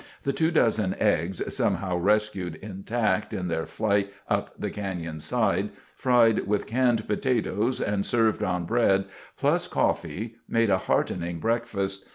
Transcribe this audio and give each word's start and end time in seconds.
The 0.23 0.33
two 0.33 0.49
dozen 0.49 0.95
eggs, 0.99 1.53
somehow 1.55 1.95
rescued 1.95 2.55
intact 2.55 3.35
in 3.35 3.49
their 3.49 3.67
flight 3.67 4.11
up 4.27 4.51
the 4.59 4.71
canyon 4.71 5.19
side, 5.19 5.69
fried 5.95 6.47
with 6.47 6.65
canned 6.65 7.07
potatoes 7.07 7.79
and 7.79 8.03
served 8.03 8.41
on 8.41 8.65
bread, 8.65 9.05
plus 9.37 9.67
coffee 9.67 10.37
made 10.49 10.71
a 10.71 10.79
heartening 10.79 11.37
breakfast. 11.37 12.07